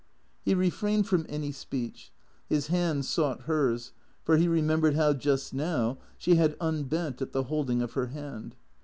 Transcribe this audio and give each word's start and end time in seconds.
He 0.43 0.55
refrained 0.55 1.07
from 1.07 1.27
any 1.29 1.51
speech. 1.51 2.11
His 2.49 2.69
hand 2.69 3.05
sought 3.05 3.41
hers, 3.41 3.91
for 4.23 4.37
he 4.37 4.47
remembered 4.47 4.95
how, 4.95 5.13
just 5.13 5.53
now, 5.53 5.99
she 6.17 6.37
had 6.37 6.57
unbent 6.59 7.21
at 7.21 7.33
the 7.33 7.43
holding 7.43 7.83
of 7.83 7.93
her 7.93 8.07
hand. 8.07 8.55